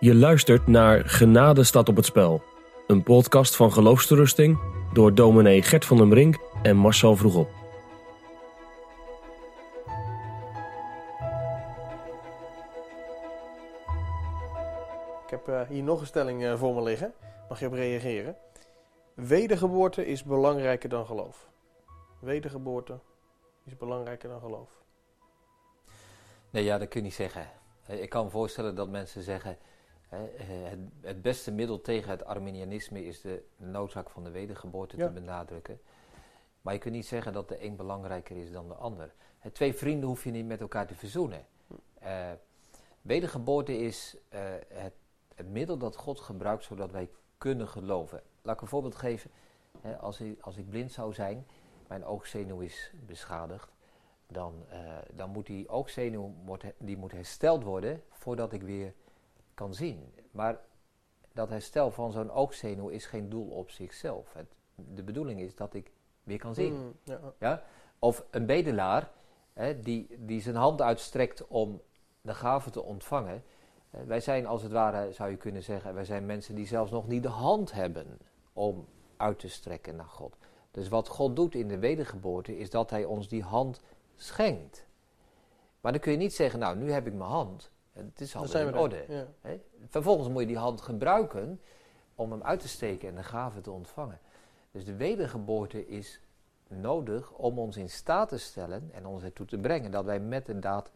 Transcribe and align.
Je 0.00 0.14
luistert 0.14 0.66
naar 0.66 1.04
Genade 1.04 1.64
staat 1.64 1.88
op 1.88 1.96
het 1.96 2.04
spel. 2.04 2.42
Een 2.86 3.02
podcast 3.02 3.56
van 3.56 3.72
geloofsterusting 3.72 4.58
door 4.92 5.14
dominee 5.14 5.62
Gert 5.62 5.84
van 5.84 5.96
den 5.96 6.08
Brink 6.08 6.38
en 6.62 6.76
Marcel 6.76 7.16
Vroegop. 7.16 7.48
Ik 15.24 15.30
heb 15.30 15.48
eh, 15.48 15.68
hier 15.68 15.82
nog 15.82 16.00
een 16.00 16.06
stelling 16.06 16.44
eh, 16.44 16.58
voor 16.58 16.74
me 16.74 16.82
liggen. 16.82 17.12
Mag 17.48 17.60
je 17.60 17.66
op 17.66 17.72
reageren? 17.72 18.36
Wedergeboorte 19.14 20.06
is 20.06 20.24
belangrijker 20.24 20.88
dan 20.88 21.06
geloof. 21.06 21.48
Wedergeboorte 22.20 22.98
is 23.64 23.76
belangrijker 23.76 24.28
dan 24.28 24.40
geloof. 24.40 24.70
Nee, 26.50 26.64
ja, 26.64 26.78
dat 26.78 26.88
kun 26.88 27.00
je 27.00 27.06
niet 27.06 27.14
zeggen. 27.14 27.46
Ik 27.86 28.08
kan 28.08 28.24
me 28.24 28.30
voorstellen 28.30 28.74
dat 28.74 28.88
mensen 28.88 29.22
zeggen. 29.22 29.56
Eh, 30.14 30.46
Het, 30.46 30.78
het 31.00 31.22
beste 31.22 31.52
middel 31.52 31.80
tegen 31.80 32.10
het 32.10 32.24
Arminianisme 32.24 33.04
is 33.04 33.20
de 33.20 33.44
noodzaak 33.56 34.10
van 34.10 34.24
de 34.24 34.30
wedergeboorte 34.30 34.96
Ja. 34.96 35.06
te 35.06 35.12
benadrukken. 35.12 35.80
Maar 36.62 36.72
je 36.74 36.78
kunt 36.80 36.94
niet 36.94 37.06
zeggen 37.06 37.32
dat 37.32 37.48
de 37.48 37.64
een 37.64 37.76
belangrijker 37.76 38.36
is 38.36 38.52
dan 38.52 38.68
de 38.68 38.74
ander. 38.74 39.14
Hè, 39.38 39.50
Twee 39.50 39.74
vrienden 39.74 40.08
hoef 40.08 40.24
je 40.24 40.30
niet 40.30 40.46
met 40.46 40.60
elkaar 40.60 40.86
te 40.86 40.94
verzoenen. 40.94 41.46
Eh, 41.98 42.30
wedergeboorte 43.02 43.78
is 43.78 44.16
eh, 44.28 44.40
het, 44.68 44.94
het 45.34 45.48
middel 45.48 45.76
dat 45.78 45.96
God 45.96 46.20
gebruikt 46.20 46.64
zodat 46.64 46.90
wij 46.90 47.10
kunnen 47.38 47.68
geloven. 47.68 48.22
Laat 48.42 48.54
ik 48.54 48.60
een 48.62 48.68
voorbeeld 48.68 48.94
geven. 48.94 49.30
Als, 50.00 50.20
ik, 50.20 50.40
als 50.40 50.56
ik 50.56 50.68
blind 50.68 50.92
zou 50.92 51.12
zijn, 51.12 51.46
mijn 51.88 52.04
oogzenuw 52.04 52.60
is 52.60 52.92
beschadigd 53.06 53.72
dan, 54.26 54.64
dan 55.12 55.30
moet 55.30 55.46
die 55.46 55.68
oogzenuw 55.68 56.34
wordt, 56.44 56.64
die 56.78 56.96
moet 56.96 57.12
hersteld 57.12 57.62
worden 57.64 58.02
voordat 58.10 58.52
ik 58.52 58.62
weer 58.62 58.94
kan 59.54 59.74
zien. 59.74 60.12
Maar 60.30 60.60
dat 61.32 61.48
herstel 61.48 61.90
van 61.90 62.12
zo'n 62.12 62.30
oogzenuw 62.30 62.88
is 62.88 63.06
geen 63.06 63.28
doel 63.28 63.48
op 63.48 63.70
zichzelf. 63.70 64.32
Het, 64.32 64.46
de 64.74 65.02
bedoeling 65.02 65.40
is 65.40 65.54
dat 65.54 65.74
ik 65.74 65.92
weer 66.22 66.38
kan 66.38 66.54
zien. 66.54 66.74
Mm, 66.74 66.94
ja. 67.02 67.20
Ja? 67.38 67.62
Of 67.98 68.24
een 68.30 68.46
bedelaar 68.46 69.10
hè, 69.52 69.80
die, 69.80 70.16
die 70.18 70.40
zijn 70.40 70.56
hand 70.56 70.82
uitstrekt 70.82 71.46
om 71.46 71.80
de 72.20 72.34
gave 72.34 72.70
te 72.70 72.82
ontvangen. 72.82 73.44
Eh, 73.90 74.00
wij 74.06 74.20
zijn 74.20 74.46
als 74.46 74.62
het 74.62 74.72
ware, 74.72 75.12
zou 75.12 75.30
je 75.30 75.36
kunnen 75.36 75.62
zeggen, 75.62 75.94
wij 75.94 76.04
zijn 76.04 76.26
mensen 76.26 76.54
die 76.54 76.66
zelfs 76.66 76.90
nog 76.90 77.06
niet 77.06 77.22
de 77.22 77.28
hand 77.28 77.72
hebben 77.72 78.18
om 78.52 78.86
uit 79.16 79.38
te 79.38 79.48
strekken 79.48 79.96
naar 79.96 80.08
God. 80.08 80.36
Dus 80.70 80.88
wat 80.88 81.08
God 81.08 81.36
doet 81.36 81.54
in 81.54 81.68
de 81.68 81.78
wedergeboorte 81.78 82.58
is 82.58 82.70
dat 82.70 82.90
Hij 82.90 83.04
ons 83.04 83.28
die 83.28 83.42
hand 83.42 83.80
schenkt. 84.16 84.86
Maar 85.80 85.92
dan 85.92 86.00
kun 86.00 86.12
je 86.12 86.18
niet 86.18 86.34
zeggen, 86.34 86.58
nou 86.58 86.76
nu 86.76 86.92
heb 86.92 87.06
ik 87.06 87.14
mijn 87.14 87.30
hand. 87.30 87.70
Het 87.94 88.20
is 88.20 88.36
al 88.36 88.58
in 88.58 88.76
orde. 88.76 89.04
Ja. 89.08 89.26
Hè? 89.40 89.60
Vervolgens 89.88 90.28
moet 90.28 90.40
je 90.40 90.46
die 90.46 90.58
hand 90.58 90.80
gebruiken 90.80 91.60
om 92.14 92.30
hem 92.30 92.42
uit 92.42 92.60
te 92.60 92.68
steken 92.68 93.08
en 93.08 93.14
de 93.14 93.22
gave 93.22 93.60
te 93.60 93.70
ontvangen. 93.70 94.18
Dus 94.70 94.84
de 94.84 94.96
wedergeboorte 94.96 95.86
is 95.86 96.20
nodig 96.68 97.32
om 97.32 97.58
ons 97.58 97.76
in 97.76 97.90
staat 97.90 98.28
te 98.28 98.38
stellen 98.38 98.90
en 98.92 99.06
ons 99.06 99.22
ertoe 99.22 99.46
te 99.46 99.58
brengen 99.58 99.90
dat 99.90 100.04
wij 100.04 100.20
met 100.20 100.46
de 100.46 100.58
daad 100.58 100.90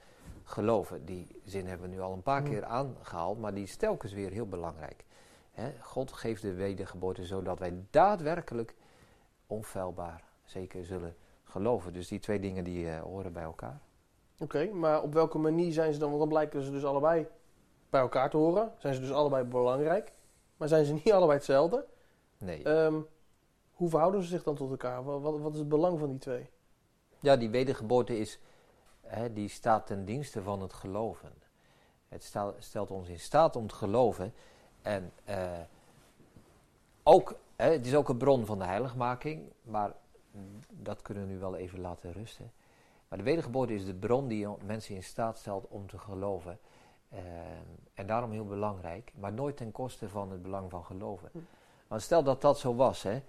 geloven. 0.44 1.04
Die 1.04 1.40
zin 1.44 1.66
hebben 1.66 1.88
we 1.88 1.94
nu 1.94 2.00
al 2.00 2.12
een 2.12 2.22
paar 2.22 2.40
Mm. 2.42 2.48
keer 2.48 2.64
aangehaald, 2.64 3.38
maar 3.38 3.54
die 3.54 3.62
is 3.62 3.76
telkens 3.76 4.12
weer 4.12 4.30
heel 4.30 4.48
belangrijk. 4.48 5.04
Hè? 5.50 5.72
God 5.80 6.12
geeft 6.12 6.42
de 6.42 6.52
wedergeboorte 6.54 7.24
zodat 7.24 7.58
wij 7.58 7.74
daadwerkelijk 7.90 8.74
onfeilbaar 9.46 10.22
zeker 10.44 10.84
zullen 10.84 11.16
geloven. 11.44 11.92
Dus 11.92 12.08
die 12.08 12.18
twee 12.18 12.40
dingen 12.40 12.64
die 12.64 12.90
eh, 12.90 13.00
horen 13.00 13.32
bij 13.32 13.42
elkaar. 13.42 13.80
Oké, 14.38 14.70
maar 14.72 15.02
op 15.02 15.12
welke 15.12 15.38
manier 15.38 15.72
zijn 15.72 15.92
ze 15.92 15.98
dan? 15.98 16.08
Want 16.08 16.20
dan 16.20 16.28
blijken 16.28 16.62
ze 16.62 16.70
dus 16.70 16.84
allebei 16.84 17.26
bij 17.90 18.00
elkaar 18.00 18.30
te 18.30 18.36
horen. 18.36 18.72
Zijn 18.78 18.94
ze 18.94 19.00
dus 19.00 19.12
allebei 19.12 19.44
belangrijk. 19.44 20.12
Maar 20.56 20.68
zijn 20.68 20.84
ze 20.84 20.92
niet 21.04 21.12
allebei 21.12 21.38
hetzelfde? 21.38 21.86
Nee. 22.38 22.62
Ehm, 22.62 23.00
hoe 23.72 23.88
verhouden 23.88 24.22
ze 24.22 24.28
zich 24.28 24.42
dan 24.42 24.54
tot 24.54 24.70
elkaar? 24.70 25.04
Wat, 25.04 25.38
wat, 25.40 25.52
is 25.52 25.58
het 25.58 25.68
belang 25.68 25.98
van 25.98 26.10
die 26.10 26.18
twee? 26.18 26.50
Ja, 27.20 27.36
die 27.36 27.50
wedergeboorte 27.50 28.18
is, 28.18 28.40
hè, 29.00 29.32
die 29.32 29.48
staat 29.48 29.86
ten 29.86 30.04
dienste 30.04 30.42
van 30.42 30.62
het 30.62 30.72
geloven. 30.72 31.32
Het 32.08 32.32
stelt 32.58 32.90
ons 32.90 33.08
in 33.08 33.20
staat 33.20 33.56
om 33.56 33.66
te 33.66 33.74
geloven. 33.74 34.32
En 34.82 35.12
eh, 35.24 35.50
ook, 37.02 37.34
hè, 37.56 37.70
het 37.70 37.86
is 37.86 37.94
ook 37.94 38.08
een 38.08 38.16
bron 38.16 38.46
van 38.46 38.58
de 38.58 38.64
heiligmaking, 38.64 39.52
maar 39.62 39.92
dat 40.72 41.02
kunnen 41.02 41.26
we 41.26 41.32
nu 41.32 41.38
wel 41.38 41.56
even 41.56 41.80
laten 41.80 42.12
rusten. 42.12 42.52
Maar 43.08 43.18
de 43.18 43.24
wedergeboorte 43.24 43.74
is 43.74 43.84
de 43.84 43.94
bron 43.94 44.28
die 44.28 44.48
mensen 44.64 44.94
in 44.94 45.02
staat 45.02 45.38
stelt 45.38 45.66
om 45.66 45.86
te 45.86 45.98
geloven. 45.98 46.58
Eh, 47.08 47.20
en 47.94 48.06
daarom 48.06 48.30
heel 48.30 48.46
belangrijk, 48.46 49.12
maar 49.14 49.32
nooit 49.32 49.56
ten 49.56 49.72
koste 49.72 50.08
van 50.08 50.30
het 50.30 50.42
belang 50.42 50.70
van 50.70 50.84
geloven. 50.84 51.28
Hm. 51.32 51.38
Want 51.86 52.02
stel 52.02 52.22
dat 52.22 52.40
dat 52.40 52.58
zo 52.58 52.74
was, 52.74 53.02
hè, 53.02 53.22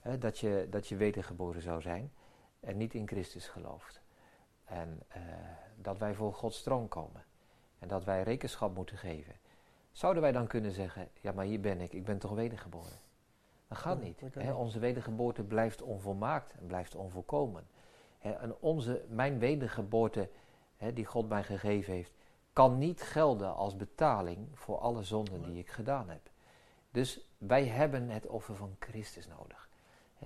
hè, 0.00 0.18
dat, 0.18 0.38
je, 0.38 0.66
dat 0.70 0.86
je 0.86 0.96
wedergeboren 0.96 1.62
zou 1.62 1.80
zijn 1.80 2.12
en 2.60 2.76
niet 2.76 2.94
in 2.94 3.08
Christus 3.08 3.48
gelooft. 3.48 4.00
En 4.64 5.00
eh, 5.08 5.22
dat 5.76 5.98
wij 5.98 6.14
voor 6.14 6.34
Gods 6.34 6.62
troon 6.62 6.88
komen. 6.88 7.24
En 7.78 7.88
dat 7.88 8.04
wij 8.04 8.22
rekenschap 8.22 8.74
moeten 8.74 8.96
geven. 8.96 9.34
Zouden 9.92 10.22
wij 10.22 10.32
dan 10.32 10.46
kunnen 10.46 10.72
zeggen, 10.72 11.08
ja 11.20 11.32
maar 11.32 11.44
hier 11.44 11.60
ben 11.60 11.80
ik, 11.80 11.92
ik 11.92 12.04
ben 12.04 12.18
toch 12.18 12.34
wedergeboren? 12.34 13.00
Dat 13.68 13.78
gaat 13.78 14.02
niet. 14.02 14.20
hè. 14.32 14.52
onze 14.52 14.78
wedergeboorte 14.78 15.42
blijft 15.42 15.82
onvolmaakt 15.82 16.52
en 16.52 16.66
blijft 16.66 16.94
onvolkomen. 16.94 17.66
En 18.18 18.56
onze, 18.60 19.04
mijn 19.08 19.38
wedergeboorte, 19.38 20.28
die 20.94 21.04
God 21.06 21.28
mij 21.28 21.42
gegeven 21.44 21.92
heeft, 21.92 22.12
kan 22.52 22.78
niet 22.78 23.02
gelden 23.02 23.54
als 23.54 23.76
betaling 23.76 24.48
voor 24.54 24.78
alle 24.78 25.02
zonden 25.02 25.42
die 25.42 25.58
ik 25.58 25.68
gedaan 25.68 26.08
heb. 26.08 26.30
Dus 26.90 27.28
wij 27.38 27.66
hebben 27.66 28.08
het 28.08 28.26
offer 28.26 28.56
van 28.56 28.76
Christus 28.78 29.28
nodig. 29.28 29.68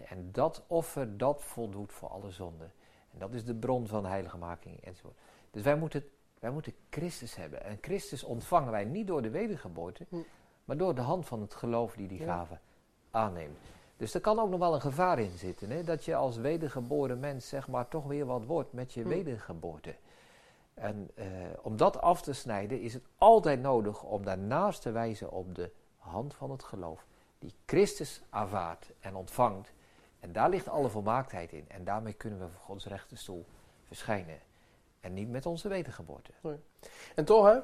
En 0.09 0.33
dat 0.33 0.65
offer, 0.67 1.19
dat 1.19 1.43
voldoet 1.45 1.93
voor 1.93 2.09
alle 2.09 2.31
zonden. 2.31 2.73
En 3.13 3.19
dat 3.19 3.35
is 3.35 3.45
de 3.45 3.55
bron 3.55 3.87
van 3.87 4.07
heiligmaking 4.07 4.81
enzovoort. 4.85 5.19
Dus 5.51 5.63
wij 5.63 5.77
moeten, 5.77 6.05
wij 6.39 6.51
moeten 6.51 6.75
Christus 6.91 7.37
hebben. 7.37 7.63
En 7.65 7.79
Christus 7.81 8.25
ontvangen 8.25 8.71
wij 8.71 8.85
niet 8.85 9.07
door 9.07 9.23
de 9.23 9.31
wedergeboorte, 9.31 10.07
Hm. 10.09 10.17
maar 10.65 10.77
door 10.77 10.95
de 10.95 11.01
hand 11.01 11.27
van 11.27 11.41
het 11.41 11.55
geloof 11.55 11.95
die 11.95 12.09
die 12.09 12.19
Ja. 12.21 12.25
gave 12.25 12.59
aanneemt. 13.11 13.59
Dus 14.03 14.15
er 14.15 14.21
kan 14.21 14.39
ook 14.39 14.51
nog 14.51 14.59
wel 14.59 14.75
een 14.75 14.81
gevaar 14.81 15.19
in 15.19 15.39
zitten, 15.39 15.71
hè? 15.71 15.83
dat 15.83 16.05
je 16.05 16.15
als 16.15 16.37
wedergeboren 16.37 17.21
mens 17.21 17.49
zeg 17.49 17.69
maar 17.69 17.89
toch 17.89 18.05
weer 18.07 18.27
wat 18.27 18.45
wordt 18.45 18.73
met 18.73 18.93
je 18.93 19.03
Hm. 19.03 19.09
wedergeboorte. 19.09 19.95
En 20.75 21.11
eh, 21.15 21.27
om 21.63 21.77
dat 21.77 22.01
af 22.01 22.23
te 22.23 22.33
snijden 22.33 22.81
is 22.81 22.95
het 22.95 23.03
altijd 23.19 23.61
nodig 23.61 24.03
om 24.03 24.25
daarnaast 24.25 24.83
te 24.83 24.91
wijzen 24.91 25.31
op 25.31 25.55
de 25.55 25.71
hand 25.97 26.35
van 26.35 26.51
het 26.51 26.63
geloof, 26.63 27.07
die 27.39 27.55
Christus 27.67 28.23
aanvaardt 28.31 28.93
en 29.01 29.15
ontvangt. 29.15 29.73
En 30.21 30.33
daar 30.33 30.49
ligt 30.49 30.69
alle 30.69 30.89
volmaaktheid 30.89 31.53
in. 31.53 31.65
En 31.69 31.85
daarmee 31.85 32.13
kunnen 32.13 32.39
we 32.39 32.49
voor 32.49 32.61
Gods 32.61 32.87
rechterstoel 32.87 33.45
verschijnen. 33.83 34.39
En 35.03 35.13
niet 35.15 35.29
met 35.31 35.47
onze 35.47 35.69
wedergeboorte. 35.69 36.31
En 37.15 37.25
toch, 37.25 37.47
hè, 37.47 37.59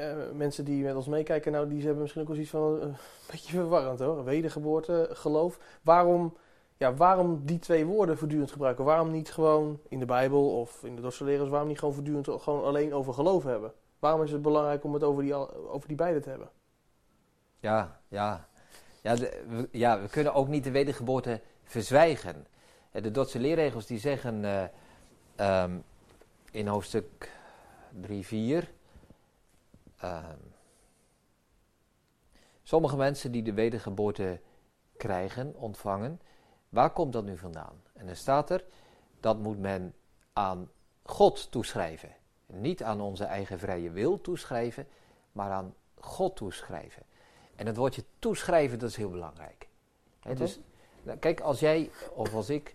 eh, 0.00 0.30
mensen 0.32 0.64
die 0.64 0.84
met 0.84 0.94
ons 0.94 1.06
meekijken, 1.06 1.52
nou, 1.52 1.68
die 1.68 1.82
hebben 1.82 2.00
misschien 2.00 2.22
ook 2.22 2.26
wel 2.28 2.36
zoiets 2.36 2.52
van 2.54 2.80
eh, 2.80 2.86
een 2.86 2.96
beetje 3.30 3.52
verwarrend 3.52 3.98
hoor. 3.98 4.24
Wedergeboorte, 4.24 5.08
geloof. 5.12 5.58
Waarom, 5.82 6.36
ja, 6.76 6.94
waarom 6.94 7.40
die 7.44 7.58
twee 7.58 7.86
woorden 7.86 8.18
voortdurend 8.18 8.50
gebruiken? 8.52 8.84
Waarom 8.84 9.10
niet 9.10 9.32
gewoon 9.32 9.80
in 9.88 9.98
de 9.98 10.04
Bijbel 10.04 10.60
of 10.60 10.84
in 10.84 10.96
de 10.96 11.02
doorstuderen, 11.02 11.48
waarom 11.48 11.68
niet 11.68 11.78
gewoon 11.78 11.94
voortdurend 11.94 12.42
gewoon 12.42 12.64
alleen 12.64 12.94
over 12.94 13.14
geloof 13.14 13.44
hebben? 13.44 13.72
Waarom 13.98 14.22
is 14.22 14.30
het 14.32 14.42
belangrijk 14.42 14.84
om 14.84 14.94
het 14.94 15.02
over 15.02 15.22
die, 15.22 15.34
al- 15.34 15.68
over 15.70 15.88
die 15.88 15.96
beide 15.96 16.20
te 16.20 16.28
hebben? 16.28 16.50
Ja, 17.58 18.00
ja. 18.08 18.48
Ja, 19.02 19.14
de- 19.14 19.44
we, 19.48 19.68
ja, 19.72 20.00
we 20.00 20.08
kunnen 20.08 20.34
ook 20.34 20.48
niet 20.48 20.64
de 20.64 20.70
wedergeboorte 20.70 21.40
verzwijgen. 21.64 22.46
De 22.92 23.10
Dordtse 23.10 23.38
leerregels 23.38 23.86
die 23.86 23.98
zeggen 23.98 24.44
eh, 24.44 24.64
ehm, 25.36 25.78
in 26.50 26.66
hoofdstuk 26.66 27.32
3, 28.00 28.26
4... 28.26 28.72
ehm, 29.98 30.36
sommige 32.62 32.96
mensen 32.96 33.32
die 33.32 33.42
de 33.42 33.52
wedergeboorte 33.52 34.40
krijgen, 34.96 35.54
ontvangen, 35.56 36.20
waar 36.68 36.90
komt 36.90 37.12
dat 37.12 37.24
nu 37.24 37.38
vandaan? 37.38 37.82
En 37.92 38.06
dan 38.06 38.16
staat 38.16 38.50
er, 38.50 38.64
dat 39.20 39.38
moet 39.38 39.58
men 39.58 39.94
aan 40.32 40.70
God 41.02 41.50
toeschrijven. 41.50 42.14
Niet 42.46 42.82
aan 42.82 43.00
onze 43.00 43.24
eigen 43.24 43.58
vrije 43.58 43.90
wil 43.90 44.20
toeschrijven, 44.20 44.86
maar 45.32 45.50
aan 45.50 45.74
God 45.94 46.36
toeschrijven. 46.36 47.02
En 47.56 47.66
het 47.66 47.76
woordje 47.76 48.04
toeschrijven, 48.18 48.78
dat 48.78 48.90
is 48.90 48.96
heel 48.96 49.10
belangrijk. 49.10 49.68
Wat 50.22 50.36
dus, 50.36 50.60
nou, 51.02 51.18
kijk, 51.18 51.40
als 51.40 51.60
jij 51.60 51.90
of 52.14 52.34
als 52.34 52.50
ik, 52.50 52.72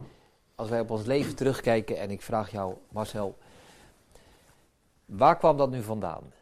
als 0.56 0.70
wij 0.70 0.80
op 0.80 0.90
ons 0.90 1.06
leven 1.06 1.36
terugkijken 1.36 1.98
en 1.98 2.12
ik 2.12 2.22
vraag 2.22 2.52
jou, 2.52 2.76
Marcel, 2.90 3.38
waar 5.18 5.38
kwam 5.38 5.58
dat 5.58 5.70
nu 5.70 5.82
vandaan? 5.82 6.34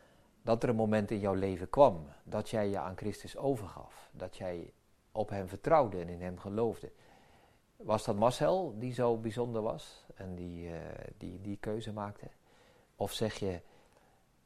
Dat 0.41 0.63
er 0.63 0.69
een 0.69 0.75
moment 0.75 1.11
in 1.11 1.19
jouw 1.19 1.33
leven 1.33 1.69
kwam 1.69 2.07
dat 2.23 2.49
jij 2.49 2.69
je 2.69 2.79
aan 2.79 2.97
Christus 2.97 3.37
overgaf, 3.37 4.09
dat 4.11 4.37
jij 4.37 4.73
op 5.11 5.29
Hem 5.29 5.47
vertrouwde 5.47 5.99
en 5.99 6.09
in 6.09 6.21
Hem 6.21 6.39
geloofde. 6.39 6.91
Was 7.75 8.05
dat 8.05 8.15
Marcel 8.15 8.75
die 8.79 8.93
zo 8.93 9.17
bijzonder 9.17 9.61
was 9.61 10.05
en 10.15 10.35
die, 10.35 10.73
eh, 10.73 11.07
die 11.17 11.41
die 11.41 11.57
keuze 11.57 11.93
maakte? 11.93 12.27
Of 12.95 13.11
zeg 13.13 13.35
je, 13.35 13.61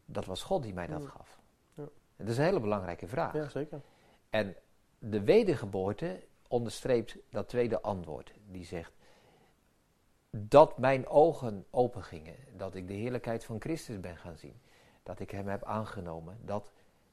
dat 0.06 0.26
was 0.26 0.44
God 0.44 0.64
die 0.64 0.74
mij 0.74 0.88
dat 0.88 1.00
Hmm. 1.00 1.08
gaf? 1.08 1.40
Ja. 1.74 1.84
Dat 2.16 2.28
is 2.28 2.38
een 2.38 2.44
hele 2.44 2.60
belangrijke 2.60 3.08
vraag. 3.08 3.34
Ja, 3.34 3.50
zeker. 3.50 3.82
En 4.30 4.56
de 5.00 5.24
wedergeboorte 5.24 6.24
onderstreept 6.48 7.18
dat 7.30 7.50
tweede 7.50 7.82
antwoord. 7.82 8.34
Die 8.48 8.66
zegt 8.66 8.94
dat 10.38 10.78
mijn 10.78 11.08
ogen 11.08 11.66
opengingen, 11.70 12.36
dat 12.58 12.76
ik 12.76 12.88
de 12.88 12.94
heerlijkheid 12.94 13.44
van 13.46 13.62
Christus 13.62 14.00
ben 14.00 14.18
gaan 14.18 14.38
zien, 14.38 14.62
dat 15.04 15.20
ik 15.20 15.32
Hem 15.32 15.48
heb 15.48 15.64
aangenomen, 15.64 16.38
dat 16.46 16.72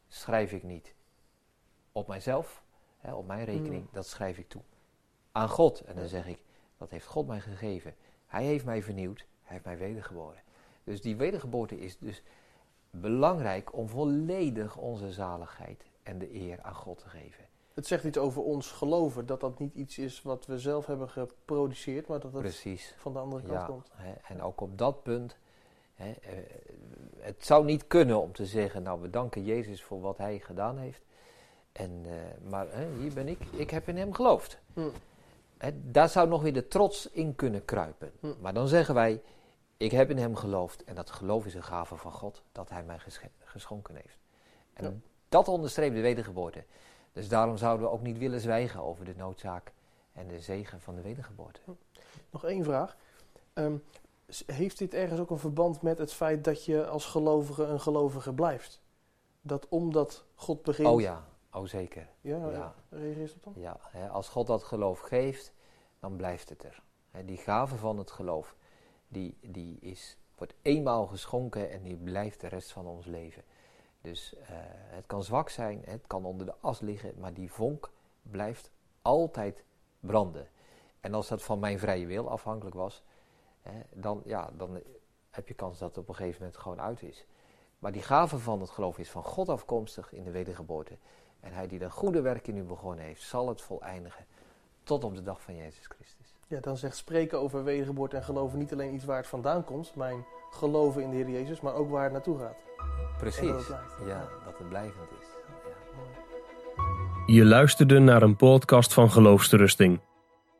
schrijf 0.08 0.52
ik 0.52 0.62
niet 0.62 0.94
op 1.92 2.08
mijzelf, 2.08 2.62
hè, 2.98 3.14
op 3.14 3.26
mijn 3.26 3.44
rekening, 3.44 3.82
Mm. 3.82 3.88
dat 3.92 4.06
schrijf 4.06 4.38
ik 4.38 4.48
toe. 4.48 4.62
Aan 5.32 5.48
God. 5.48 5.80
En 5.80 5.96
dan 5.96 6.08
zeg 6.08 6.26
ik, 6.26 6.42
dat 6.76 6.90
heeft 6.90 7.06
God 7.06 7.26
mij 7.26 7.40
gegeven. 7.40 7.94
Hij 8.26 8.44
heeft 8.44 8.64
mij 8.64 8.82
vernieuwd, 8.82 9.26
Hij 9.42 9.52
heeft 9.52 9.64
mij 9.64 9.78
wedergeboren. 9.78 10.42
Dus 10.84 11.00
die 11.00 11.16
wedergeboorte 11.16 11.80
is 11.80 11.98
dus 11.98 12.22
belangrijk 12.90 13.74
om 13.74 13.88
volledig 13.88 14.76
onze 14.76 15.12
zaligheid 15.12 15.84
en 16.02 16.18
de 16.18 16.34
eer 16.34 16.62
aan 16.62 16.74
God 16.74 16.98
te 16.98 17.08
geven. 17.08 17.44
Het 17.80 17.88
zegt 17.88 18.04
iets 18.04 18.18
over 18.18 18.42
ons 18.42 18.70
geloven, 18.70 19.26
dat 19.26 19.40
dat 19.40 19.58
niet 19.58 19.74
iets 19.74 19.98
is 19.98 20.22
wat 20.22 20.46
we 20.46 20.58
zelf 20.58 20.86
hebben 20.86 21.08
geproduceerd, 21.08 22.06
maar 22.06 22.20
dat 22.20 22.32
het 22.32 22.40
Precies. 22.42 22.94
van 22.98 23.12
de 23.12 23.18
andere 23.18 23.42
kant 23.42 23.58
Ja, 23.60 23.66
komt. 23.66 23.90
hè, 23.94 24.12
en 24.34 24.42
ook 24.42 24.60
op 24.60 24.78
dat 24.78 25.02
punt, 25.02 25.36
hè, 25.94 26.10
eh, 26.10 26.32
het 27.18 27.44
zou 27.46 27.64
niet 27.64 27.86
kunnen 27.86 28.20
om 28.20 28.32
te 28.32 28.46
zeggen, 28.46 28.82
nou 28.82 29.00
we 29.00 29.10
danken 29.10 29.44
Jezus 29.44 29.82
voor 29.82 30.00
wat 30.00 30.18
hij 30.18 30.38
gedaan 30.38 30.78
heeft. 30.78 31.02
En, 31.72 32.00
eh, 32.04 32.48
maar 32.50 32.66
hè, 32.70 32.86
hier 32.98 33.12
ben 33.12 33.28
ik, 33.28 33.38
ik 33.52 33.70
heb 33.70 33.88
in 33.88 33.96
hem 33.96 34.12
geloofd. 34.14 34.58
Hm. 34.74 34.80
Hè, 35.58 35.70
daar 35.90 36.08
zou 36.08 36.28
nog 36.28 36.42
weer 36.42 36.52
de 36.54 36.68
trots 36.68 37.10
in 37.10 37.34
kunnen 37.34 37.64
kruipen. 37.64 38.12
Hm. 38.20 38.32
Maar 38.40 38.54
dan 38.54 38.68
zeggen 38.68 38.94
wij, 38.94 39.22
ik 39.76 39.90
heb 39.90 40.10
in 40.10 40.18
hem 40.18 40.36
geloofd 40.36 40.84
en 40.84 40.94
dat 40.94 41.10
geloof 41.10 41.46
is 41.46 41.54
een 41.54 41.62
gave 41.64 41.96
van 41.96 42.12
God, 42.12 42.42
dat 42.52 42.68
hij 42.70 42.82
mij 42.82 42.98
geschonken 43.44 43.94
heeft. 43.94 44.18
En 44.72 44.84
Ja. 44.84 44.92
dat 45.28 45.48
onderstreept 45.48 45.94
de 45.94 46.00
wedergeboorte. 46.00 46.64
Dus 47.12 47.28
daarom 47.28 47.56
zouden 47.56 47.86
we 47.86 47.92
ook 47.92 48.02
niet 48.02 48.18
willen 48.18 48.40
zwijgen 48.40 48.80
over 48.80 49.04
de 49.04 49.14
noodzaak 49.16 49.72
en 50.12 50.28
de 50.28 50.40
zegen 50.40 50.80
van 50.80 50.94
de 50.94 51.00
wedergeboorte. 51.00 51.60
Nog 52.30 52.44
één 52.44 52.64
vraag. 52.64 52.96
Ehm, 53.52 53.76
heeft 54.46 54.78
dit 54.78 54.94
ergens 54.94 55.20
ook 55.20 55.30
een 55.30 55.38
verband 55.38 55.82
met 55.82 55.98
het 55.98 56.12
feit 56.12 56.44
dat 56.44 56.64
je 56.64 56.86
als 56.86 57.04
gelovige 57.04 57.64
een 57.64 57.80
gelovige 57.80 58.32
blijft? 58.32 58.80
Dat 59.42 59.68
omdat 59.68 60.24
God 60.34 60.62
begint... 60.62 60.88
Oh 60.88 61.00
ja, 61.00 61.24
oh 61.52 61.66
zeker. 61.66 62.08
Ja, 62.20 62.50
Ja. 62.50 62.74
reageer 62.88 63.22
je 63.22 63.32
op 63.34 63.42
dan? 63.42 63.52
Ja, 63.56 63.76
hè, 63.82 64.08
als 64.08 64.28
God 64.28 64.46
dat 64.46 64.62
geloof 64.62 65.00
geeft, 65.00 65.52
dan 65.98 66.16
blijft 66.16 66.48
het 66.48 66.64
er. 66.64 66.82
Hè, 67.10 67.24
die 67.24 67.36
gave 67.36 67.76
van 67.76 67.98
het 67.98 68.10
geloof, 68.10 68.56
die, 69.08 69.38
die 69.40 69.78
is, 69.80 70.16
wordt 70.36 70.54
eenmaal 70.62 71.06
geschonken 71.06 71.70
en 71.70 71.82
die 71.82 71.96
blijft 71.96 72.40
de 72.40 72.46
rest 72.46 72.72
van 72.72 72.86
ons 72.86 73.06
leven. 73.06 73.42
Dus 74.00 74.34
eh, 74.34 74.46
het 74.88 75.06
kan 75.06 75.22
zwak 75.22 75.48
zijn, 75.48 75.82
het 75.84 76.06
kan 76.06 76.24
onder 76.24 76.46
de 76.46 76.54
as 76.60 76.80
liggen, 76.80 77.14
maar 77.18 77.34
die 77.34 77.52
vonk 77.52 77.90
blijft 78.22 78.70
altijd 79.02 79.64
branden. 80.00 80.48
En 81.00 81.14
als 81.14 81.28
dat 81.28 81.42
van 81.42 81.58
mijn 81.58 81.78
vrije 81.78 82.06
wil 82.06 82.30
afhankelijk 82.30 82.76
was, 82.76 83.02
hè, 83.62 83.80
dan, 83.92 84.22
ja, 84.24 84.50
dan 84.56 84.80
heb 85.30 85.48
je 85.48 85.54
kans 85.54 85.78
dat 85.78 85.88
het 85.88 85.98
op 85.98 86.08
een 86.08 86.14
gegeven 86.14 86.40
moment 86.40 86.58
gewoon 86.58 86.80
uit 86.80 87.02
is. 87.02 87.26
Maar 87.78 87.92
die 87.92 88.02
gave 88.02 88.38
van 88.38 88.60
het 88.60 88.70
geloof 88.70 88.98
is 88.98 89.10
van 89.10 89.24
God 89.24 89.48
afkomstig 89.48 90.12
in 90.12 90.24
de 90.24 90.30
wedergeboorte. 90.30 90.96
En 91.40 91.52
hij 91.52 91.66
die 91.66 91.78
dat 91.78 91.92
goede 91.92 92.20
werk 92.20 92.46
in 92.46 92.56
u 92.56 92.62
begonnen 92.62 93.04
heeft, 93.04 93.22
zal 93.22 93.48
het 93.48 93.60
voleindigen 93.60 94.26
tot 94.82 95.04
op 95.04 95.14
de 95.14 95.22
dag 95.22 95.42
van 95.42 95.56
Jezus 95.56 95.86
Christus. 95.86 96.34
Ja, 96.46 96.60
dan 96.60 96.76
zegt 96.76 96.96
spreken 96.96 97.40
over 97.40 97.64
wedergeboorte 97.64 98.16
en 98.16 98.24
geloven 98.24 98.58
niet 98.58 98.72
alleen 98.72 98.94
iets 98.94 99.04
waar 99.04 99.16
het 99.16 99.26
vandaan 99.26 99.64
komt, 99.64 99.94
mijn 99.94 100.24
geloven 100.50 101.02
in 101.02 101.10
de 101.10 101.16
Heer 101.16 101.30
Jezus, 101.30 101.60
maar 101.60 101.74
ook 101.74 101.90
waar 101.90 102.02
het 102.02 102.12
naartoe 102.12 102.38
gaat. 102.38 102.69
Dat 103.00 103.18
Precies. 103.18 103.40
blijft. 103.40 103.68
Ja, 104.06 104.28
dat 104.44 104.58
het 104.58 104.68
blijvend 104.68 105.08
is. 105.20 105.26
Ja. 105.64 105.70
Mooi. 105.96 106.08
Je 107.26 107.44
luisterde 107.44 107.98
naar 107.98 108.22
een 108.22 108.36
podcast 108.36 108.94
van 108.94 109.10
Geloofsterusting. 109.10 110.00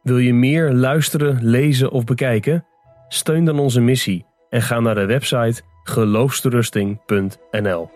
Wil 0.02 0.18
je 0.18 0.34
meer 0.34 0.72
luisteren, 0.72 1.44
lezen 1.44 1.90
of 1.90 2.04
bekijken? 2.04 2.64
Steun 3.08 3.44
dan 3.44 3.58
onze 3.58 3.80
missie 3.80 4.26
en 4.50 4.62
ga 4.62 4.80
naar 4.80 4.94
de 4.94 5.06
website 5.06 5.62
geloofsterusting.nl. 5.82 7.90